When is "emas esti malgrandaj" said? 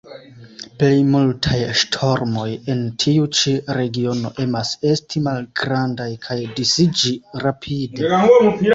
4.47-6.11